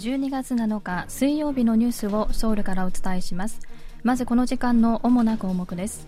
[0.00, 3.60] 12月7日水曜日のニュースをソウルからお伝えします。
[4.02, 6.06] まずこの時間の主な項目です。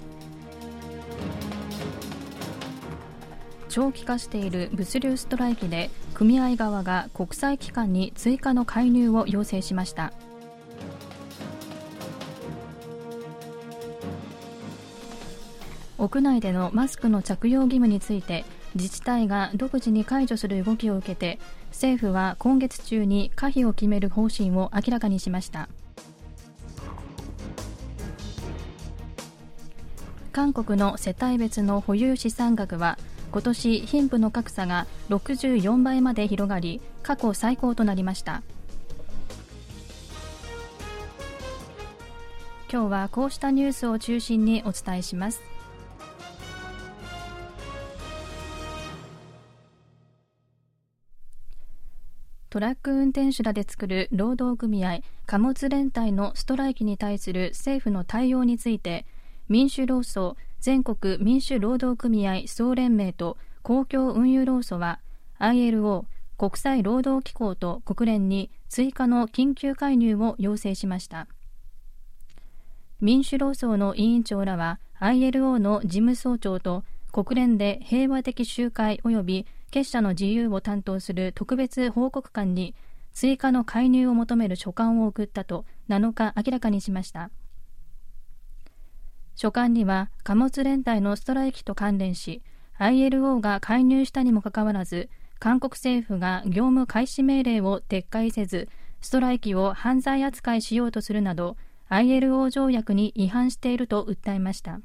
[3.69, 10.15] 長期化している物流ストライキで組合側が国際機関に追加の介入を要請しました。
[15.99, 21.39] 屋内でのマスクの着用義務について自治体が独自に解除する動きを受けて
[21.69, 25.69] 政府は今月中に可否を決める方針を明らかにしました。
[30.33, 32.99] 韓国の世帯別の保有資産額は
[33.33, 38.43] 今年貧富の格差が64倍まで広がり過去最高となりました。
[42.73, 45.43] 今日はこうしたニュースを中心にお伝えします。
[52.53, 59.07] トラック運転手らで作る労働組合貨物連帯のストライキに対する政府の対応について
[59.49, 65.01] 民主労組全国民主労働組合総連盟と公共運輸労組は
[65.39, 66.05] ILO
[66.37, 71.29] 国際労働機構と国連に追加の緊急介入を要請しました。
[73.01, 82.75] 民主労組の委員長らは ILO の事務総長と国連で平和的集会及び結社の自由を担当する特別報告官に
[83.15, 87.31] 追加の介入を求める書簡を送ったと7日明らかにしました。
[89.35, 92.43] 書簡には貨物連帯のストライキと関連し
[92.79, 98.69] ILO が介入したにもかかわらず韓国政府が業務開始命令を撤回せず
[99.01, 101.57] ストライキを犯罪扱いしようとするなど
[101.89, 104.81] ILO 条約に違反していると訴えました。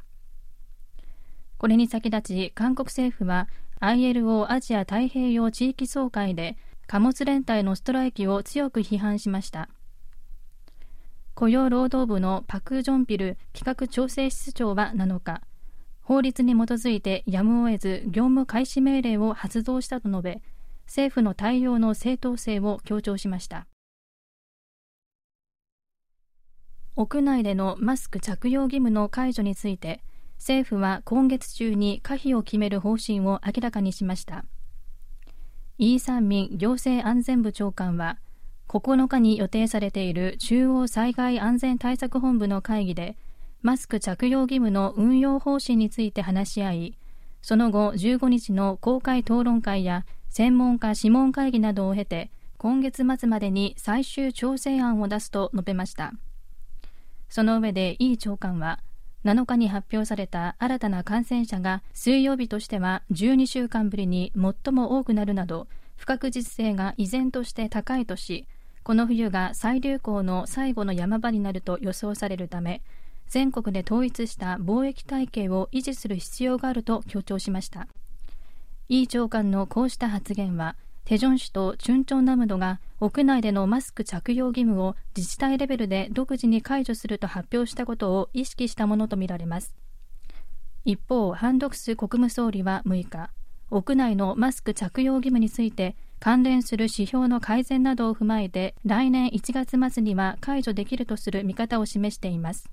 [1.58, 9.70] これに先立ち韓国政府は ILO アジア太平洋地域総会で貨物連帯のストライキを強く批判しました。
[11.36, 15.43] 雇用労働部のパク・ジョンピル企画調整室長は7日
[16.02, 20.42] 法律に基づいてやむを得ず業務開始命令を発動したと述べ
[20.87, 23.67] 政府の対応の正当性を強調しました。
[26.95, 30.02] 屋内でのマスク着用義務の解除について
[30.37, 34.45] 政府は今月中に可否を決める方針を明らかにしました。
[35.77, 38.17] イー・サンミン行政安全部長官は
[38.67, 43.15] 9日に予定されている中央災害安全対策本部の会議で
[43.61, 46.98] マスク着用義務の運用方針について話し合い
[47.42, 56.14] その後15日の公開討論会や専門家諮問会議などを経て今月末までに最終調整案を出すと述べました。
[57.30, 58.80] その上でイ長官は
[59.26, 68.48] 7日に発表された新たな感染者が水曜日としては12週間ぶりに最も多くなるなど不確実性が依然として高いとし
[68.83, 72.82] この冬が再流行の最後の山場になると予想されるため
[73.28, 77.88] 全国で統一した貿易体系を維持する必要があると強調しました。
[78.89, 89.73] イ長官のこうした発言はテジョン市とチュンチョンナムドが屋内でのマスク着用義務を自治体レベルで独自に解除すると発表したことを意識したものとみられます。
[90.84, 93.30] 一方ハン・ドクス国務総理は6日
[93.72, 102.70] 屋内のマスク着用義務について関連する指標の改善などを踏まえて来年1月末には解除できるとする見方を示しています。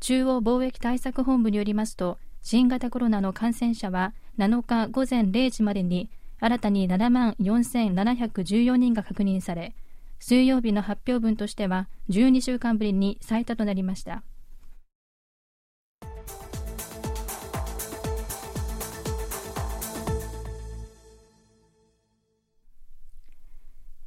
[0.00, 6.08] 中央貿易対策本部によりますと新型コロナの感染者は7日午前0時までに
[6.42, 9.76] 新たに7万4714人が確認され
[10.18, 14.24] 水曜日の発表分としては12週間ぶりに最多となりました。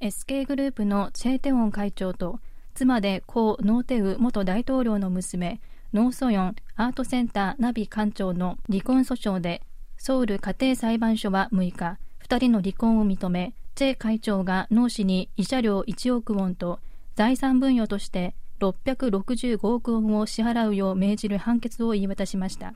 [0.02, 2.40] SK グループのチェーテウォン会長と
[2.73, 5.62] 妻で故ノーテウ元大統領の娘
[5.94, 9.62] ノーソヨンアートセンターナビ館長の離婚訴訟で
[9.97, 11.97] ソウル家庭裁判所は6日
[12.28, 16.80] 2人の離婚を認め、チェ会長が農氏に慰謝料1億ウォンと
[17.16, 22.74] 財産分与として665億ウォンを支払うよう命じる判決を言い渡しました。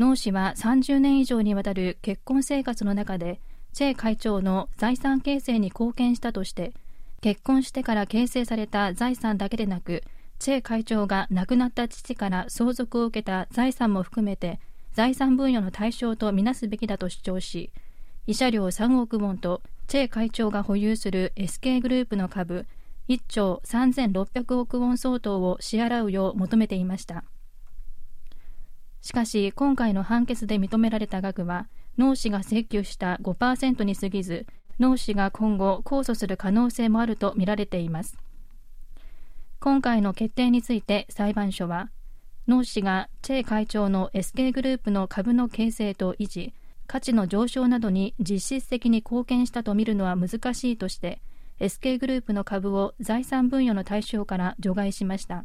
[0.00, 3.38] 農氏は30年以上にわたる結婚生活の中で、
[3.72, 6.72] チェ会長の財産形成に貢献したとして、
[7.20, 10.02] 結婚してから形成された財産だけでなく、
[10.40, 14.58] チェ会長が亡くなった父から相続を受けた財産も含めて
[14.94, 17.72] 財産分与の対象とみなすべきだと主張し、
[18.26, 22.66] 慰謝料3億ウォンとチェ会長が保有する SK グループの株
[23.10, 27.24] 1兆3600億ウォン相当を支払うよう求めていました。
[29.02, 31.68] しかし今回の判決で認められた額は
[31.98, 34.46] 農氏が請求した5%に過ぎず
[34.80, 38.16] 農氏が今後控訴する可能性もあるとみられています。
[39.60, 41.90] 今回の決定について裁判所は
[42.48, 46.54] 農氏がチェ会長の SK グループの株の形成と維持
[46.86, 51.20] 価値の上昇などに実質的に貢献したと見るのは難しいとして
[51.60, 55.44] SK グループの株を財産分与の対象から除外しました。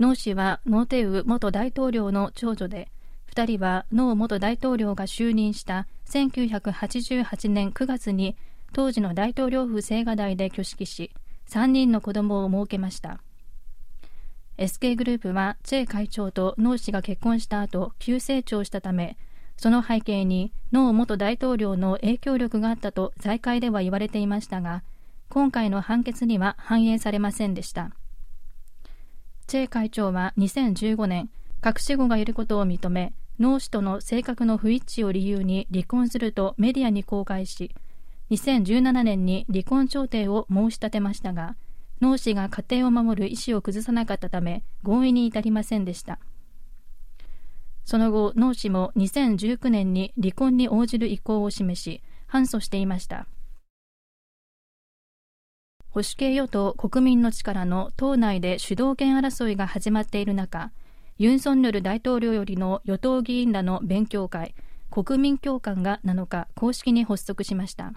[0.00, 2.90] 農氏はノーテウ元大統領の長女で
[3.34, 8.36] 2人はノー元大統領が就任した1988年9月に
[8.72, 11.12] 当時の大統領府青瓦台で挙式し
[11.48, 13.20] 3人の子供を設けました。
[14.58, 19.16] SK グループはチェ会長とノー氏が結婚した後急成長したため
[19.62, 24.82] その背景にノー元大統領の影響力があったと財界では言われていましたが
[25.28, 27.92] 今回の判決には反映されませんでした。
[29.46, 31.30] チェ会長は2015年
[31.64, 37.70] 隠し子がいることを認めノー氏との性格の不一致を理由に離婚するとメディアに公開し
[38.32, 41.54] 2017年に離婚調停を申し立てましたが
[42.00, 46.18] 農氏が家庭を守る意思を崩さなかったため合意に至りませんでした。
[47.84, 53.26] その後農氏も2019年に離婚に応じる意向を示し反訴していました。
[55.90, 60.72] 保守系与党国民の力の党内で主導権争いが始まっている中
[61.18, 64.54] ユン・ソンニョル大統領よりの与党議員らの勉強会
[64.90, 67.92] 国民協会が7日公式に発足しました。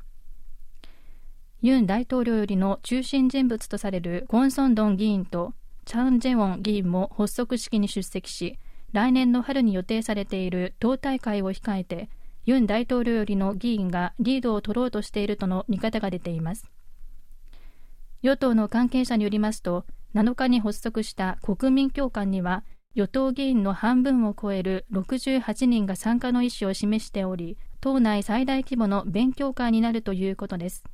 [1.62, 5.54] ユン大統領よりの中心人物とされるゴン・ソンドン議員と
[5.86, 8.60] チャン・ジェウォン議員も発足式に出席し
[8.96, 12.10] 来年の春に予定されている党大会を控えて
[12.46, 16.72] ユン大統領よりの議員がリードを取ろうとしているとの見方が出ています。
[18.22, 22.64] 与党の関係者によりますと7日に発足した国民協会には
[22.94, 30.86] 与党議員の半分を超える68人が参加の意思を示しており党内最大規模の勉強会になるということです。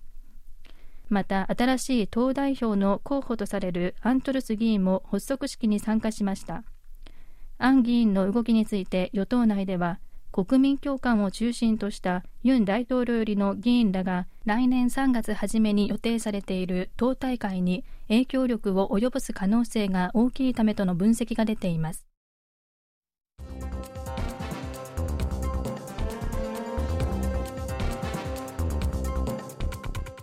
[1.07, 6.63] また新しい党代表の候補とされるアントルス議員も発足式に参加しました。
[7.63, 9.99] アン議員の動きについて与党内では
[10.31, 22.07] 国民共感を中心としたユン大統領よりの議員らが来年3月初めに予定されている党大会に影響力を及ぼす可能性が大きいためとの分析が出ています。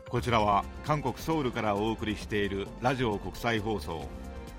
[0.08, 4.08] こちらは韓国ソウルからお送りしているラジオ国際放送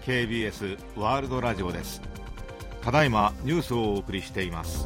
[0.06, 2.19] KBS ワールドラジオです。
[2.82, 4.86] ただいまニュースをお送りしています。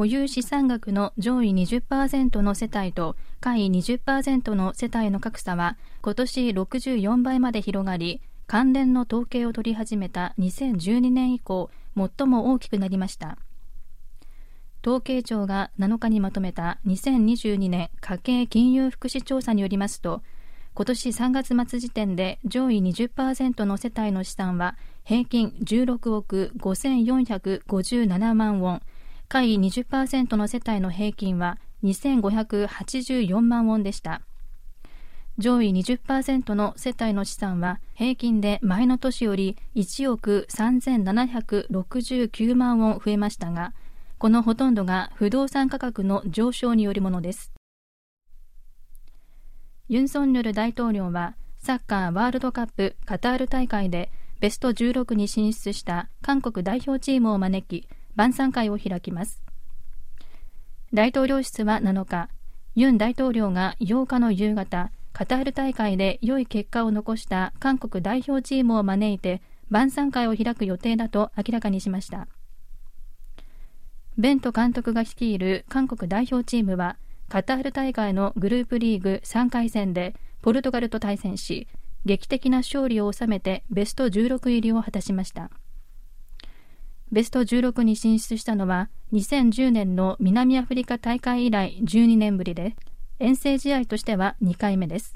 [0.00, 13.36] 保有資産額の上位20%の世帯と下位20%の世帯の格差は今年64倍まで広がり関連の統計を取り始めた2012年以降最も大きくなりました。
[14.82, 20.22] 統計庁が7日にまとめた2022年家計金融福祉調査によりますと
[20.74, 28.82] 今年3月末時点で上位20%の世帯の資産は平均16億5457万ウォン。
[29.28, 34.22] 下位20%の世帯の平均は2584万ウォンでした。
[35.38, 43.72] 上位20%の世帯の資産は平均で前の年より1億3769万ウォン増えましたが
[44.18, 47.52] このほとんどが不動産価格の上昇によるものです。
[49.90, 59.42] ユン・ソンニョル大統領はサッカーワールドカップカタール大会でベスト16に進出した韓国代表チームを招き晩餐会を開きます。
[60.94, 62.28] 大統領室は7日
[62.76, 72.28] ユン大統領が8日の夕方カタール大会で良い結果を残した韓国代表チームを招いて晩餐会を開く予定だと明らかにしました。
[74.16, 76.96] ベント監督が率いる韓国代表チームは
[77.30, 81.68] カタール大会のグループリーグ3回戦でポルトガルと対戦し
[82.04, 85.48] 劇的な勝利を収めてベスト16入りを果たしました。
[87.12, 92.74] ベスト16に進出したのは2010年の南アフリカ大会以来12年ぶりで
[93.20, 95.14] 遠征試合としては2回目です。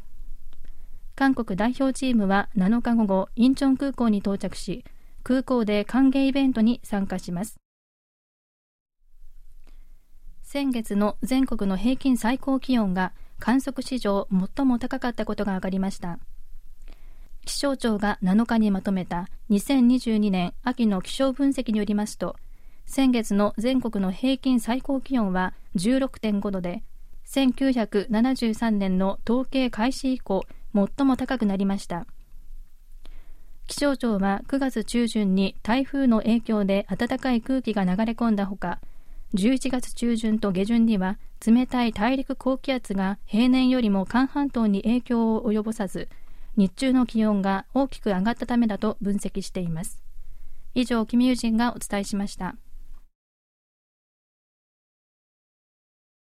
[1.17, 4.85] 韓国代表チームは7日午後インチョン空港に到着し
[5.25, 7.64] 空港で歓迎イベントに参加します。
[10.55, 16.21] 先月の全国の平均最高気温が観測史上最も高かったことが分かりました。
[17.45, 22.37] 気象庁が7日にまとめた2022年秋の気象分析によりますと
[22.87, 26.85] 先月の全国の平均最高気温は16.5度で
[27.27, 32.07] 1973年の統計開始以降最も高くなりました。
[33.67, 38.79] 気気象庁は9月中旬に台風の影響で暖かい空気が流れ込んだほか
[39.35, 46.09] 11月中旬と下旬には冷たい大陸高気圧が平年よりも韓半島に影響を及ぼさず
[46.57, 50.05] 日中の気温が大きく上がったためだと分析しています。
[50.73, 52.55] 以上キミユジンがお伝えしました。